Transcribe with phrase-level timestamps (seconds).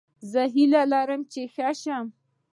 [0.31, 2.05] زه هیله لرم چې ښه شم